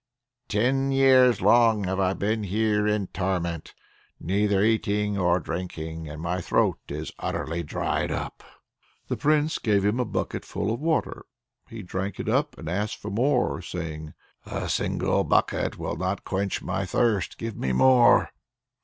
Ten 0.47 0.91
years 0.91 1.41
long 1.41 1.83
have 1.83 1.99
I 1.99 2.15
been 2.15 2.41
here 2.45 2.87
in 2.87 3.05
torment, 3.05 3.75
neither 4.19 4.63
eating 4.63 5.15
or 5.15 5.39
drinking; 5.39 6.19
my 6.19 6.41
throat 6.41 6.79
is 6.89 7.11
utterly 7.19 7.61
dried 7.61 8.09
up." 8.09 8.43
The 9.09 9.15
Prince 9.15 9.59
gave 9.59 9.85
him 9.85 9.99
a 9.99 10.05
bucketful 10.05 10.73
of 10.73 10.79
water; 10.79 11.27
he 11.69 11.83
drank 11.83 12.19
it 12.19 12.27
up 12.27 12.57
and 12.57 12.67
asked 12.67 12.97
for 12.99 13.11
more, 13.11 13.61
saying: 13.61 14.15
"A 14.47 14.67
single 14.69 15.23
bucket 15.23 15.73
of 15.75 15.77
water 15.77 15.83
will 15.91 15.97
not 15.97 16.23
quench 16.25 16.63
my 16.63 16.83
thirst; 16.83 17.37
give 17.37 17.55
me 17.55 17.71
more!" 17.71 18.31